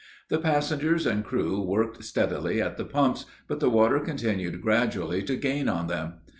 [0.29, 5.35] The passengers and crew worked steadily at the pumps, but the water continued gradually to
[5.35, 6.13] gain on them.